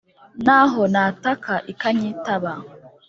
naho 0.45 0.81
nataka 0.93 1.53
ikanyitaba, 1.71 2.53